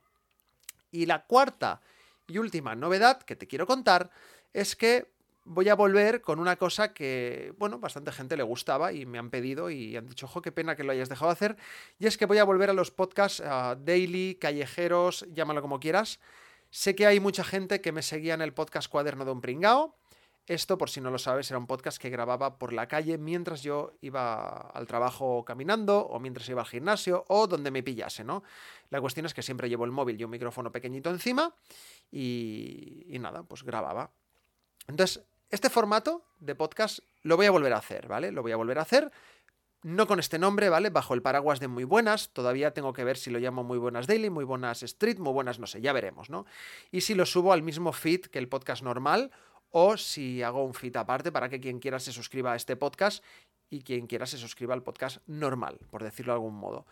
Y 0.92 1.06
la 1.06 1.26
cuarta 1.26 1.82
y 2.28 2.38
última 2.38 2.76
novedad 2.76 3.22
que 3.24 3.36
te 3.36 3.48
quiero 3.48 3.66
contar 3.66 4.10
es 4.54 4.76
que 4.76 5.12
voy 5.46 5.70
a 5.70 5.76
volver 5.76 6.22
con 6.22 6.40
una 6.40 6.56
cosa 6.56 6.94
que, 6.94 7.54
bueno, 7.58 7.80
bastante 7.80 8.12
gente 8.12 8.36
le 8.36 8.44
gustaba 8.44 8.92
y 8.92 9.06
me 9.06 9.20
han 9.20 9.30
pedido 9.30 9.70
y 9.70 9.96
han 9.96 10.08
dicho, 10.08 10.26
ojo, 10.26 10.42
qué 10.42 10.52
pena 10.52 10.76
que 10.76 10.84
lo 10.84 10.92
hayas 10.92 11.08
dejado 11.08 11.30
de 11.30 11.34
hacer. 11.34 11.58
Y 12.00 12.08
es 12.08 12.18
que 12.18 12.26
voy 12.26 12.40
a 12.40 12.44
volver 12.44 12.70
a 12.70 12.74
los 12.74 12.92
podcasts 12.92 13.44
daily, 13.86 14.36
callejeros, 14.36 15.26
llámalo 15.34 15.62
como 15.62 15.80
quieras. 15.80 16.20
Sé 16.72 16.96
que 16.96 17.06
hay 17.06 17.20
mucha 17.20 17.44
gente 17.44 17.80
que 17.80 17.92
me 17.92 18.02
seguía 18.02 18.34
en 18.34 18.42
el 18.42 18.54
podcast 18.54 18.90
Cuaderno 18.90 19.24
de 19.24 19.32
un 19.32 19.42
Pringao. 19.42 19.96
Esto, 20.48 20.78
por 20.78 20.92
si 20.92 21.02
no 21.02 21.10
lo 21.10 21.18
sabes, 21.18 21.50
era 21.50 21.58
un 21.58 21.66
podcast 21.66 21.98
que 21.98 22.12
grababa 22.12 22.60
por 22.60 22.72
la 22.72 22.88
calle 22.88 23.18
mientras 23.18 23.64
yo 23.64 23.94
iba 24.02 24.46
al 24.46 24.86
trabajo 24.86 25.44
caminando 25.44 26.02
o 26.02 26.20
mientras 26.20 26.48
iba 26.50 26.62
al 26.62 26.68
gimnasio 26.68 27.26
o 27.30 27.48
donde 27.48 27.72
me 27.72 27.82
pillase, 27.82 28.24
¿no? 28.24 28.44
La 28.92 29.02
cuestión 29.02 29.26
es 29.26 29.34
que 29.34 29.42
siempre 29.42 29.70
llevo 29.70 29.86
el 29.86 29.92
móvil 29.92 30.22
y 30.22 30.24
un 30.24 30.30
micrófono 30.30 30.72
pequeñito 30.72 31.10
encima 31.10 31.56
y, 32.12 33.18
nada, 33.20 33.42
pues 33.42 33.64
grababa. 33.64 34.12
Entonces, 34.88 35.24
este 35.50 35.72
formato 35.72 36.24
de 36.40 36.54
podcast 36.54 37.00
lo 37.24 37.38
voy 37.38 37.48
a 37.48 37.52
volver 37.52 37.74
a 37.74 37.78
hacer, 37.78 38.08
¿vale? 38.08 38.32
Lo 38.32 38.44
voy 38.44 38.52
a 38.52 38.56
volver 38.56 38.78
a 38.78 38.84
hacer. 38.84 39.12
No 39.82 40.06
con 40.06 40.20
este 40.20 40.38
nombre, 40.38 40.70
¿vale? 40.70 40.92
Bajo 40.92 41.16
el 41.16 41.24
paraguas 41.24 41.60
de 41.60 41.68
Muy 41.68 41.86
Buenas. 41.86 42.30
Todavía 42.30 42.72
tengo 42.72 42.94
que 42.94 43.04
ver 43.04 43.18
si 43.18 43.32
lo 43.32 43.40
llamo 43.40 43.64
Muy 43.64 43.80
Buenas 43.80 44.06
Daily, 44.06 44.30
Muy 44.30 44.44
Buenas 44.44 44.84
Street, 44.84 45.18
Muy 45.18 45.34
Buenas, 45.34 45.58
no 45.58 45.66
sé, 45.66 45.82
ya 45.82 45.94
veremos, 45.94 46.30
¿no? 46.30 46.46
Y 46.92 47.02
si 47.02 47.16
lo 47.16 47.26
subo 47.26 47.52
al 47.52 47.64
mismo 47.64 47.94
feed 47.94 48.22
que 48.22 48.38
el 48.38 48.48
podcast 48.48 48.84
normal 48.84 49.32
o 49.78 49.98
si 49.98 50.42
hago 50.42 50.64
un 50.64 50.74
feed 50.74 50.96
aparte 50.96 51.34
para 51.34 51.50
que 51.50 51.60
quien 51.60 51.80
quiera 51.80 52.00
se 52.00 52.14
suscriba 52.14 52.54
a 52.54 52.56
este 52.56 52.78
podcast 52.78 53.22
y 53.70 53.82
quien 53.82 54.08
quiera 54.08 54.26
se 54.26 54.38
suscriba 54.38 54.74
al 54.74 54.84
podcast 54.84 55.18
normal, 55.28 55.80
por 55.92 56.02
decirlo 56.02 56.32
de 56.32 56.38
algún 56.38 56.56
modo 56.56 56.86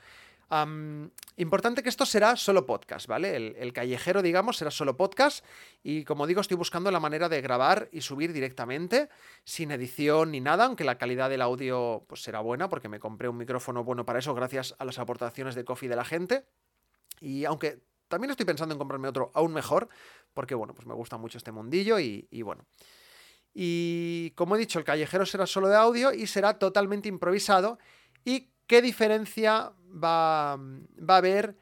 importante 1.37 1.81
que 1.81 1.89
esto 1.89 2.05
será 2.05 2.35
solo 2.35 2.65
podcast, 2.65 3.07
¿vale? 3.07 3.35
El, 3.35 3.73
callejero, 3.73 4.21
digamos, 4.21 4.57
será 4.57 4.69
solo 4.69 4.95
podcast. 4.95 5.43
Y 5.81 6.03
como 6.03 6.27
digo, 6.27 6.41
estoy 6.41 6.57
buscando 6.57 6.91
la 6.91 6.99
manera 6.99 7.27
de 7.27 7.41
grabar 7.41 7.89
y 7.91 8.01
subir 8.01 8.33
directamente, 8.33 9.09
sin 9.43 9.71
edición 9.71 10.31
ni 10.31 10.41
nada, 10.41 10.65
aunque 10.65 10.83
la 10.83 10.97
calidad 10.97 11.29
del 11.29 11.41
audio 11.41 12.03
pues, 12.07 12.21
será 12.21 12.41
buena, 12.41 12.69
porque 12.69 12.89
me 12.89 12.99
compré 12.99 13.29
un 13.29 13.37
micrófono 13.37 13.83
bueno 13.83 14.05
para 14.05 14.19
eso, 14.19 14.35
gracias 14.35 14.75
a 14.77 14.85
las 14.85 14.99
aportaciones 14.99 15.55
de 15.55 15.65
Coffee 15.65 15.89
de 15.89 15.95
la 15.95 16.05
gente. 16.05 16.45
Y 17.19 17.45
aunque 17.45 17.79
también 18.07 18.31
estoy 18.31 18.45
pensando 18.45 18.73
en 18.73 18.79
comprarme 18.79 19.07
otro 19.07 19.31
aún 19.33 19.53
mejor, 19.53 19.89
porque 20.33 20.55
bueno, 20.55 20.73
pues 20.73 20.87
me 20.87 20.93
gusta 20.93 21.17
mucho 21.17 21.37
este 21.37 21.51
mundillo 21.51 21.99
y, 21.99 22.41
bueno. 22.43 22.65
Y 23.53 24.31
como 24.31 24.55
he 24.55 24.59
dicho, 24.59 24.79
el 24.79 24.85
callejero 24.85 25.25
será 25.25 25.45
solo 25.45 25.67
de 25.67 25.75
audio 25.75 26.13
y 26.13 26.27
será 26.27 26.57
totalmente 26.57 27.07
improvisado. 27.07 27.77
Y 28.25 28.49
¿Qué 28.65 28.81
diferencia 28.81 29.73
va, 29.91 30.55
va 30.57 31.13
a 31.15 31.17
haber 31.17 31.57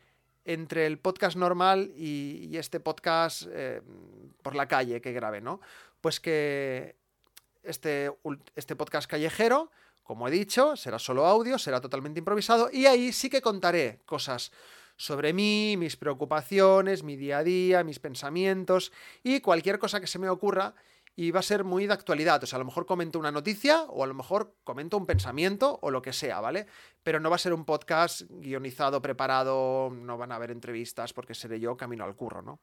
entre 0.45 0.86
el 0.86 1.00
podcast 1.00 1.38
normal 1.38 1.91
y, 1.95 2.55
este 2.57 2.79
podcast 2.79 3.48
eh, 3.50 3.81
por 4.41 4.55
la 4.55 4.67
calle 4.67 5.01
que 5.01 5.12
grabe, 5.12 5.41
¿no? 5.41 5.62
Pues 6.00 6.19
que 6.19 6.95
este, 7.63 8.12
este 8.55 8.75
podcast 8.75 9.10
callejero, 9.10 9.71
como 10.03 10.27
he 10.27 10.31
dicho, 10.31 10.75
será 10.75 11.00
solo 11.00 11.25
audio, 11.25 11.57
será 11.57 11.79
totalmente 11.79 12.19
improvisado 12.19 12.69
y 12.71 12.86
ahí 12.86 13.12
sí 13.12 13.29
que 13.29 13.41
contaré 13.41 14.01
cosas 14.05 14.51
sobre 15.01 15.34
mí, 15.34 15.77
mis 15.79 15.98
preocupaciones, 15.98 17.01
mi 17.01 17.15
día 17.15 17.39
a 17.39 17.43
día, 17.43 17.84
mis 17.84 17.98
pensamientos 17.98 18.91
y 19.24 19.39
cualquier 19.41 19.79
cosa 19.79 20.00
que 20.00 20.05
se 20.05 20.20
me 20.20 20.29
ocurra 20.29 20.75
y 21.15 21.31
va 21.31 21.39
a 21.39 21.43
ser 21.43 21.63
muy 21.63 21.88
de 21.88 21.93
actualidad. 21.93 22.43
O 22.43 22.46
sea, 22.46 22.58
a 22.58 22.60
lo 22.60 22.65
mejor 22.65 22.86
comento 22.86 23.17
una 23.17 23.31
noticia 23.31 23.81
o 23.89 24.03
a 24.03 24.08
lo 24.08 24.13
mejor 24.13 24.53
comento 24.63 24.98
un 24.98 25.08
pensamiento 25.08 25.79
o 25.81 25.89
lo 25.89 26.03
que 26.03 26.13
sea, 26.13 26.39
¿vale? 26.39 26.67
Pero 27.01 27.20
no 27.20 27.31
va 27.31 27.38
a 27.38 27.39
ser 27.39 27.51
un 27.51 27.65
podcast 27.65 28.22
guionizado, 28.29 29.01
preparado, 29.01 29.89
no 29.89 30.20
van 30.20 30.31
a 30.31 30.36
haber 30.36 30.51
entrevistas 30.51 31.13
porque 31.13 31.34
seré 31.34 31.60
yo 31.60 31.75
camino 31.75 32.03
al 32.03 32.15
curro, 32.15 32.43
¿no? 32.43 32.60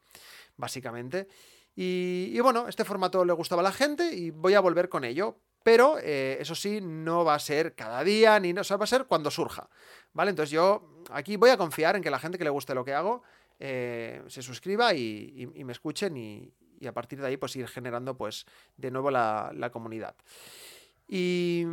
Básicamente. 0.57 1.27
Y, 1.75 2.39
bueno, 2.41 2.69
este 2.69 2.85
formato 2.85 3.25
le 3.25 3.33
gustaba 3.33 3.63
a 3.63 3.65
la 3.65 3.73
gente 3.73 4.15
y 4.15 4.31
voy 4.31 4.55
a 4.55 4.61
volver 4.61 4.89
con 4.89 5.05
ello. 5.05 5.41
Pero 5.69 5.99
eh, 6.03 6.39
eso 6.41 6.55
sí, 6.55 6.81
no 6.81 7.27
va 7.27 7.35
a 7.35 7.39
ser 7.39 7.75
cada 7.75 8.03
día, 8.03 8.41
ni 8.41 8.55
no, 8.55 8.63
o 8.63 8.65
sea, 8.65 8.79
va 8.79 8.85
a 8.85 8.87
ser 8.87 9.05
cuando 9.05 9.31
surja. 9.31 9.69
¿Vale? 10.15 10.31
Entonces 10.31 10.51
yo 10.51 11.03
aquí 11.11 11.37
voy 11.37 11.51
a 11.51 11.59
confiar 11.59 11.95
en 11.95 12.03
que 12.03 12.09
la 12.09 12.19
gente 12.19 12.39
que 12.39 12.45
le 12.45 12.49
guste 12.49 12.75
lo 12.75 12.87
que 12.87 12.95
hago 12.95 13.23
eh, 13.59 14.23
se 14.29 14.41
suscriba 14.41 14.95
y 14.95 15.53
me 15.63 15.73
escuchen 15.73 16.17
y, 16.17 16.51
a 16.87 16.93
partir 16.93 17.21
de 17.21 17.27
ahí 17.27 17.37
pues 17.37 17.55
ir 17.57 17.69
generando 17.69 18.17
pues 18.17 18.47
de 18.79 18.91
nuevo 18.91 19.11
la, 19.11 19.69
comunidad. 19.71 20.15
Y, 21.07 21.65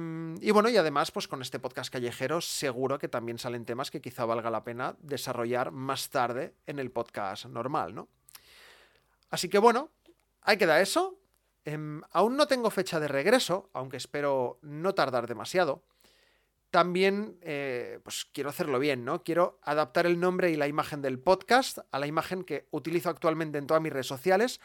bueno, 0.52 0.68
y 0.68 0.76
además, 0.76 1.12
pues 1.12 1.30
con 1.30 1.42
este 1.42 1.60
podcast 1.60 1.90
callejero 1.90 2.42
seguro 2.42 3.00
que 3.00 3.08
también 3.08 3.40
salen 3.40 3.64
temas 3.64 3.92
que 3.92 4.02
quizá 4.02 4.26
valga 4.26 4.50
la 4.50 4.66
pena 4.66 4.98
desarrollar 5.00 5.72
más 5.72 6.10
tarde 6.10 6.54
en 6.68 6.80
el 6.80 6.92
podcast 6.92 7.46
normal, 7.46 7.96
¿no? 7.96 8.10
Así 9.30 9.48
que 9.48 9.58
bueno, 9.58 9.90
ahí 10.42 10.58
queda 10.58 10.82
eso. 10.82 11.18
Em, 11.66 12.02
aún 12.12 12.38
no 12.38 12.48
tengo 12.48 12.70
fecha 12.70 13.00
de 13.00 13.08
regreso, 13.08 13.70
aunque 13.74 13.98
espero 13.98 14.60
no 14.62 14.94
tardar 14.94 15.28
demasiado 15.28 15.84
también 16.76 17.38
eh, 17.40 18.00
pues 18.04 18.28
quiero 18.34 18.50
hacerlo 18.50 18.80
bien, 18.80 19.06
¿no? 19.06 19.24
Quiero 19.24 19.60
adaptar 19.64 20.06
el 20.06 20.20
nombre 20.20 20.52
y 20.52 20.58
la 20.58 20.68
imagen 20.68 21.02
del 21.02 21.20
podcast 21.20 21.78
a 21.90 22.00
la 22.00 22.06
imagen 22.06 22.44
que 22.44 22.68
utilizo 22.72 23.10
actualmente 23.10 23.58
en 23.58 23.66
todas 23.66 23.82
mis 23.82 23.94
redes 23.94 24.08
sociales, 24.08 24.60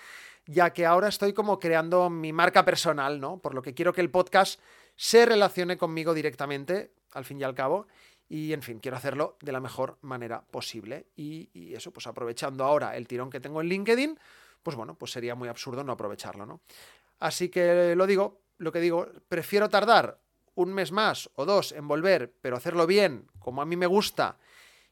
ya 0.44 0.72
que 0.72 0.86
ahora 0.86 1.06
estoy 1.06 1.32
como 1.32 1.60
creando 1.60 2.10
mi 2.10 2.32
marca 2.32 2.64
personal, 2.64 3.20
¿no? 3.20 3.38
Por 3.38 3.54
lo 3.54 3.62
que 3.62 3.74
quiero 3.74 3.92
que 3.92 4.00
el 4.00 4.10
podcast 4.10 4.60
se 4.96 5.24
relacione 5.24 5.78
conmigo 5.78 6.12
directamente, 6.12 6.90
al 7.12 7.24
fin 7.24 7.38
y 7.38 7.44
al 7.44 7.54
cabo. 7.54 7.86
Y 8.28 8.54
en 8.54 8.62
fin, 8.62 8.80
quiero 8.80 8.96
hacerlo 8.96 9.36
de 9.40 9.52
la 9.52 9.60
mejor 9.60 9.96
manera 10.00 10.42
posible. 10.50 11.06
Y, 11.14 11.48
y 11.52 11.74
eso, 11.74 11.92
pues 11.92 12.08
aprovechando 12.08 12.64
ahora 12.64 12.96
el 12.96 13.06
tirón 13.06 13.30
que 13.30 13.38
tengo 13.38 13.60
en 13.60 13.68
LinkedIn, 13.68 14.18
pues 14.62 14.76
bueno, 14.76 14.94
pues 14.94 15.12
sería 15.12 15.34
muy 15.34 15.48
absurdo 15.48 15.84
no 15.84 15.92
aprovecharlo, 15.92 16.46
¿no? 16.46 16.60
Así 17.18 17.48
que 17.48 17.94
lo 17.94 18.06
digo, 18.06 18.42
lo 18.58 18.72
que 18.72 18.80
digo, 18.80 19.08
prefiero 19.28 19.68
tardar 19.68 20.20
un 20.54 20.72
mes 20.72 20.92
más 20.92 21.30
o 21.34 21.44
dos 21.44 21.72
en 21.72 21.88
volver, 21.88 22.32
pero 22.40 22.56
hacerlo 22.56 22.86
bien, 22.86 23.26
como 23.38 23.62
a 23.62 23.66
mí 23.66 23.76
me 23.76 23.86
gusta, 23.86 24.38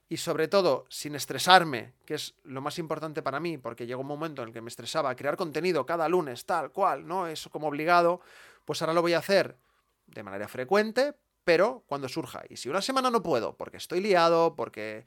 y 0.09 0.17
sobre 0.17 0.49
todo 0.49 0.87
sin 0.89 1.15
estresarme, 1.15 1.95
que 2.07 2.15
es 2.15 2.35
lo 2.45 2.63
más 2.63 2.79
importante 2.79 3.23
para 3.23 3.41
mí, 3.41 3.59
porque 3.59 3.87
llegó 3.87 4.01
un 4.01 4.07
momento 4.07 4.43
en 4.43 4.49
el 4.49 4.55
que 4.55 4.63
me 4.63 4.71
estresaba 4.71 5.15
crear 5.15 5.37
contenido 5.37 5.85
cada 5.85 6.09
lunes, 6.09 6.47
tal 6.47 6.73
cual, 6.73 7.07
¿no? 7.07 7.27
Eso 7.27 7.51
como 7.51 7.69
obligado, 7.69 8.21
pues 8.65 8.81
ahora 8.81 8.95
lo 8.95 9.03
voy 9.03 9.13
a 9.13 9.19
hacer 9.19 9.59
de 10.07 10.23
manera 10.23 10.49
frecuente, 10.49 11.15
pero 11.45 11.85
cuando 11.87 12.09
surja. 12.09 12.43
Y 12.49 12.57
si 12.57 12.71
una 12.71 12.81
semana 12.81 13.11
no 13.11 13.23
puedo, 13.23 13.57
porque 13.57 13.77
estoy 13.77 14.01
liado, 14.01 14.57
porque 14.57 15.05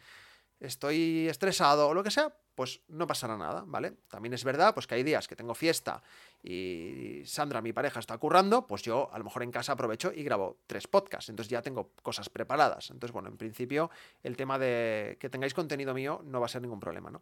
estoy 0.60 1.28
estresado 1.28 1.88
o 1.88 1.94
lo 1.96 2.04
que 2.04 2.12
sea, 2.12 2.36
pues 2.56 2.82
no 2.88 3.08
pasará 3.08 3.38
nada, 3.38 3.64
¿vale? 3.66 3.94
También 4.08 4.34
es 4.34 4.44
verdad, 4.44 4.74
pues 4.74 4.88
que 4.88 4.96
hay 4.96 5.04
días 5.04 5.28
que 5.28 5.36
tengo 5.36 5.54
fiesta 5.54 6.04
y 6.44 7.24
Sandra, 7.26 7.62
mi 7.62 7.74
pareja, 7.74 8.00
está 8.00 8.18
currando, 8.18 8.68
pues 8.68 8.82
yo 8.82 9.10
a 9.12 9.18
lo 9.18 9.24
mejor 9.24 9.44
en 9.44 9.52
casa 9.52 9.74
aprovecho 9.74 10.12
y 10.14 10.24
grabo 10.24 10.58
tres 10.68 10.88
podcasts, 10.88 11.30
entonces 11.30 11.50
ya 11.50 11.62
tengo 11.62 11.92
cosas 12.02 12.30
preparadas. 12.30 12.90
Entonces, 12.90 13.14
bueno, 13.14 13.30
en 13.30 13.38
principio 13.38 13.90
el 14.24 14.36
tema 14.36 14.58
de 14.60 15.18
que 15.20 15.30
tengáis 15.30 15.54
contenido 15.54 15.94
mío 15.94 16.22
no 16.26 16.40
va 16.40 16.46
a 16.48 16.50
ser 16.50 16.62
ningún 16.62 16.80
problema, 16.80 17.12
¿no? 17.12 17.22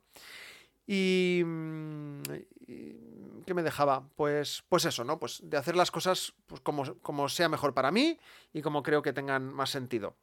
Y, 0.92 1.44
mm, 1.46 2.22
¿qué 3.46 3.54
me 3.54 3.62
dejaba? 3.62 4.10
Pues, 4.16 4.64
pues 4.70 4.86
eso, 4.86 5.04
¿no? 5.04 5.20
Pues 5.20 5.40
de 5.44 5.58
hacer 5.58 5.76
las 5.76 5.92
cosas 5.92 6.34
pues 6.48 6.62
como, 6.62 6.96
como 7.02 7.30
sea 7.30 7.48
mejor 7.48 7.76
para 7.76 7.92
mí 7.92 8.18
y 8.54 8.64
como 8.64 8.82
creo 8.82 9.04
que 9.04 9.14
tengan 9.14 9.54
más 9.54 9.70
sentido. 9.70 10.16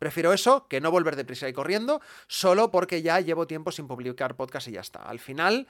Prefiero 0.00 0.32
eso 0.32 0.66
que 0.66 0.80
no 0.80 0.90
volver 0.90 1.14
deprisa 1.14 1.46
y 1.46 1.52
corriendo, 1.52 2.00
solo 2.26 2.70
porque 2.70 3.02
ya 3.02 3.20
llevo 3.20 3.46
tiempo 3.46 3.70
sin 3.70 3.86
publicar 3.86 4.34
podcast 4.34 4.66
y 4.68 4.72
ya 4.72 4.80
está. 4.80 5.02
Al 5.02 5.18
final, 5.18 5.68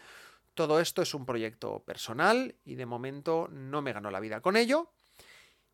todo 0.54 0.78
esto 0.78 1.02
es 1.02 1.14
un 1.14 1.26
proyecto 1.26 1.80
personal 1.80 2.54
y 2.64 2.76
de 2.76 2.86
momento 2.86 3.48
no 3.50 3.82
me 3.82 3.92
ganó 3.92 4.08
la 4.12 4.20
vida 4.20 4.40
con 4.40 4.56
ello. 4.56 4.92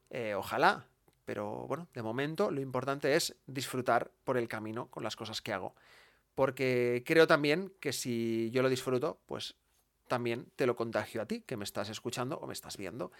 Eh, 0.08 0.34
ojalá, 0.34 0.86
pero 1.26 1.66
bueno, 1.66 1.86
de 1.92 2.02
momento 2.02 2.50
lo 2.50 2.62
importante 2.62 3.14
es 3.14 3.36
disfrutar 3.46 4.10
por 4.24 4.38
el 4.38 4.48
camino 4.48 4.88
con 4.88 5.04
las 5.04 5.16
cosas 5.16 5.42
que 5.42 5.52
hago. 5.52 5.74
Porque 6.34 7.02
creo 7.04 7.26
también 7.26 7.74
que 7.78 7.92
si 7.92 8.50
yo 8.52 8.62
lo 8.62 8.70
disfruto, 8.70 9.20
pues 9.26 9.54
también 10.08 10.50
te 10.56 10.64
lo 10.64 10.76
contagio 10.76 11.20
a 11.20 11.26
ti, 11.26 11.42
que 11.42 11.58
me 11.58 11.64
estás 11.64 11.90
escuchando 11.90 12.38
o 12.38 12.46
me 12.46 12.54
estás 12.54 12.78
viendo. 12.78 13.12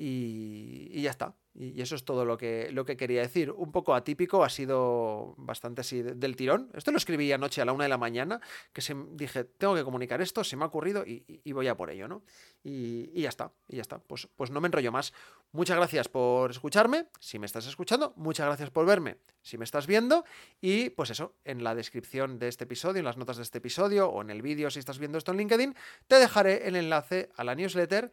Y, 0.00 1.02
ya 1.02 1.10
está. 1.10 1.34
Y, 1.58 1.82
eso 1.82 1.96
es 1.96 2.04
todo 2.04 2.24
lo 2.24 2.38
que, 2.38 2.70
lo 2.72 2.84
que 2.84 2.96
quería 2.96 3.20
decir. 3.20 3.50
Un 3.50 3.72
poco 3.72 3.94
atípico, 3.94 4.44
ha 4.44 4.48
sido 4.48 5.34
bastante 5.36 5.80
así 5.80 6.02
del 6.02 6.36
tirón. 6.36 6.70
Esto 6.72 6.92
lo 6.92 6.98
escribí 6.98 7.32
anoche 7.32 7.60
a 7.60 7.64
la 7.64 7.72
una 7.72 7.84
de 7.84 7.88
la 7.88 7.98
mañana, 7.98 8.40
que 8.72 8.80
se, 8.80 8.94
dije, 9.12 9.42
tengo 9.42 9.74
que 9.74 9.82
comunicar 9.82 10.20
esto, 10.20 10.44
se 10.44 10.56
me 10.56 10.62
ha 10.62 10.68
ocurrido 10.68 11.04
y, 11.04 11.52
voy 11.52 11.66
a 11.66 11.76
por 11.76 11.90
ello, 11.90 12.06
¿no? 12.06 12.22
Y, 12.62 13.20
ya 13.20 13.28
está, 13.28 13.50
y 13.66 13.76
ya 13.76 13.82
está. 13.82 13.98
Pues, 13.98 14.28
pues 14.36 14.52
no 14.52 14.60
me 14.60 14.68
enrollo 14.68 14.92
más. 14.92 15.12
Muchas 15.50 15.76
gracias 15.76 16.08
por 16.08 16.52
escucharme, 16.52 17.06
si 17.18 17.40
me 17.40 17.46
estás 17.46 17.66
escuchando. 17.66 18.12
Muchas 18.16 18.46
gracias 18.46 18.70
por 18.70 18.86
verme, 18.86 19.16
si 19.42 19.58
me 19.58 19.64
estás 19.64 19.88
viendo. 19.88 20.24
Y 20.60 20.90
pues 20.90 21.10
eso, 21.10 21.34
en 21.44 21.64
la 21.64 21.74
descripción 21.74 22.38
de 22.38 22.46
este 22.46 22.64
episodio, 22.64 23.00
en 23.00 23.04
las 23.04 23.16
notas 23.16 23.36
de 23.38 23.42
este 23.42 23.58
episodio 23.58 24.08
o 24.08 24.22
en 24.22 24.30
el 24.30 24.42
vídeo 24.42 24.70
si 24.70 24.78
estás 24.78 25.00
viendo 25.00 25.18
esto 25.18 25.32
en 25.32 25.38
LinkedIn, 25.38 25.74
te 26.06 26.16
dejaré 26.16 26.68
el 26.68 26.76
enlace 26.76 27.30
a 27.34 27.42
la 27.42 27.56
newsletter 27.56 28.12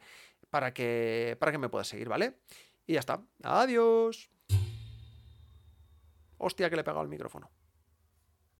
para 0.50 0.72
que, 0.72 1.36
para 1.38 1.52
que 1.52 1.58
me 1.58 1.68
puedas 1.68 1.88
seguir, 1.88 2.08
¿vale? 2.08 2.38
Y 2.86 2.94
ya 2.94 3.00
está. 3.00 3.22
Adiós. 3.42 4.30
Hostia, 6.38 6.68
que 6.68 6.76
le 6.76 6.82
he 6.82 6.84
pegado 6.84 7.02
el 7.02 7.08
micrófono. 7.08 7.50